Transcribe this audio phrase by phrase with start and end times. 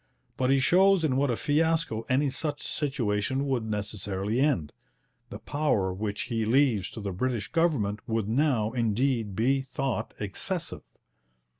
[0.35, 4.73] But he shows in what a fiasco any such situation would necessarily end.
[5.29, 10.81] The powers which he leaves to the British government would now, indeed, be thought excessive.